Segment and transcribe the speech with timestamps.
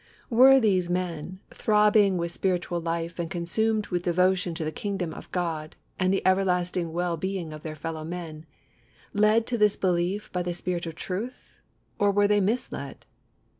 [0.31, 5.31] Were these men, throbbing with spiritual life and consumed with devotion to the Kingdom of
[5.31, 8.47] God and the everlasting well being of their fellowmen,
[9.13, 11.59] led to this belief by the Spirit of Truth,
[11.99, 13.05] or were they misled?